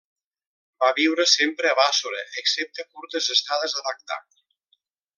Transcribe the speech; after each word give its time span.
Va 0.83 0.89
viure 0.99 1.25
sempre 1.33 1.69
a 1.73 1.77
Bàssora, 1.81 2.25
excepte 2.43 2.89
curtes 2.91 3.31
estades 3.39 3.81
a 3.83 3.89
Bagdad. 3.91 4.43